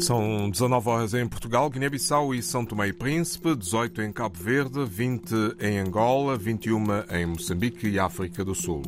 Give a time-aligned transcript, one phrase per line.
[0.00, 4.84] São 19 horas em Portugal, Guiné-Bissau e São Tomé e Príncipe, 18 em Cabo Verde,
[4.84, 8.82] 20 em Angola, 21 em Moçambique e África do Sul.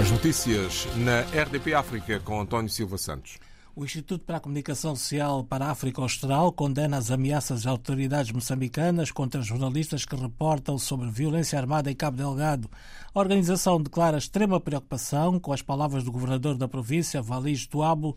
[0.00, 3.38] As notícias na RDP África com António Silva Santos.
[3.78, 8.32] O Instituto para a Comunicação Social para a África Austral condena as ameaças de autoridades
[8.32, 12.70] moçambicanas contra jornalistas que reportam sobre violência armada em Cabo Delgado.
[13.14, 18.16] A organização declara extrema preocupação com as palavras do governador da província, Valis Tuabo,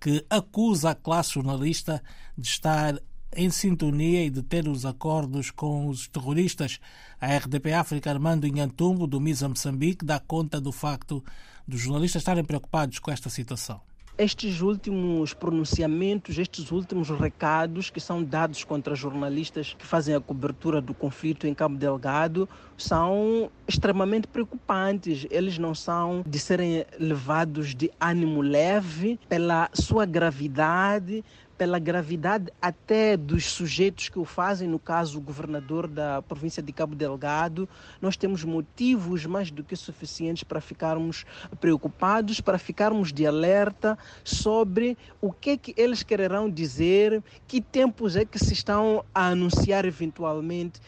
[0.00, 2.00] que acusa a classe jornalista
[2.38, 2.96] de estar
[3.34, 6.78] em sintonia e de ter os acordos com os terroristas.
[7.20, 11.20] A RDP África Armando Inhantumbo, do MISA Moçambique, dá conta do facto
[11.66, 13.89] dos jornalistas estarem preocupados com esta situação
[14.20, 20.78] estes últimos pronunciamentos, estes últimos recados que são dados contra jornalistas que fazem a cobertura
[20.78, 25.26] do conflito em Cabo Delgado são extremamente preocupantes.
[25.30, 31.24] Eles não são de serem levados de ânimo leve pela sua gravidade,
[31.60, 36.72] pela gravidade até dos sujeitos que o fazem, no caso o governador da província de
[36.72, 37.68] Cabo Delgado,
[38.00, 41.26] nós temos motivos mais do que suficientes para ficarmos
[41.60, 48.16] preocupados, para ficarmos de alerta sobre o que é que eles quererão dizer, que tempos
[48.16, 50.80] é que se estão a anunciar eventualmente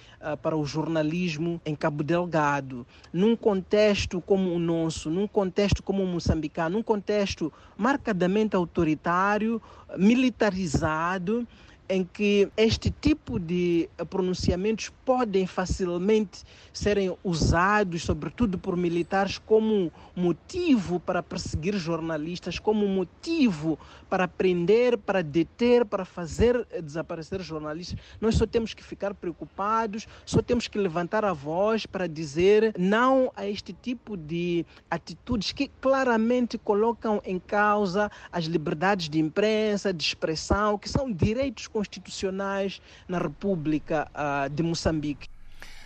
[0.42, 6.06] para o jornalismo em Cabo Delgado, num contexto como o nosso, num contexto como o
[6.06, 9.60] moçambicano, num contexto marcadamente autoritário,
[9.96, 11.46] militarizado,
[11.88, 21.00] em que este tipo de pronunciamentos podem facilmente serem usados, sobretudo por militares, como motivo
[21.00, 27.98] para perseguir jornalistas, como motivo para prender, para deter, para fazer desaparecer jornalistas.
[28.20, 33.32] Nós só temos que ficar preocupados, só temos que levantar a voz para dizer não
[33.34, 40.02] a este tipo de atitudes que claramente colocam em causa as liberdades de imprensa, de
[40.02, 44.91] expressão, que são direitos constitucionais na República uh, de Moçambique.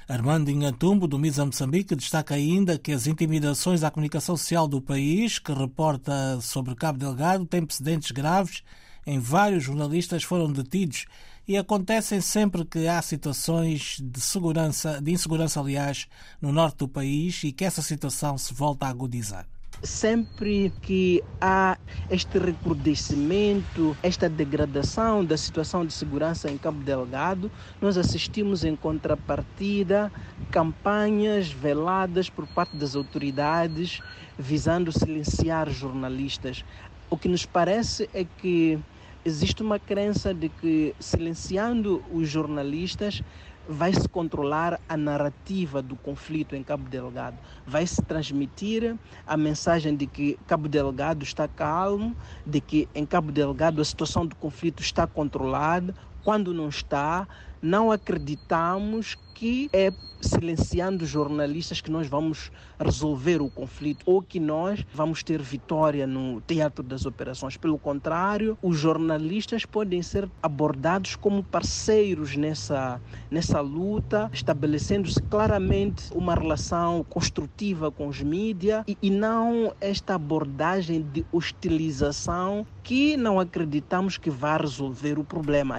[0.09, 5.41] Armando Inhatumbo, do MISA Moçambique, destaca ainda que as intimidações à comunicação social do país,
[5.41, 8.63] que reporta sobre Cabo Delgado, têm precedentes graves.
[9.05, 11.07] Em vários jornalistas foram detidos
[11.47, 16.07] e acontecem sempre que há situações de segurança, de insegurança, aliás,
[16.41, 19.47] no norte do país e que essa situação se volta a agudizar
[19.83, 21.79] sempre que há
[22.11, 27.51] este recrudescimento, esta degradação da situação de segurança em Cabo Delgado,
[27.81, 30.11] nós assistimos em contrapartida
[30.51, 34.01] campanhas veladas por parte das autoridades
[34.39, 36.65] visando silenciar jornalistas.
[37.09, 38.79] O que nos parece é que
[39.25, 43.23] existe uma crença de que silenciando os jornalistas
[43.69, 47.39] vai se controlar a narrativa do conflito em Cabo Delgado.
[47.67, 48.97] Vai se transmitir
[49.27, 54.27] a mensagem de que Cabo Delgado está calmo, de que em Cabo Delgado a situação
[54.27, 57.27] do conflito está controlada, quando não está,
[57.63, 64.85] não acreditamos que é silenciando jornalistas que nós vamos resolver o conflito ou que nós
[64.95, 67.57] vamos ter vitória no teatro das operações.
[67.59, 76.35] Pelo contrário, os jornalistas podem ser abordados como parceiros nessa, nessa luta, estabelecendo-se claramente uma
[76.35, 84.17] relação construtiva com os mídias e, e não esta abordagem de hostilização que não acreditamos
[84.17, 85.77] que vai resolver o problema.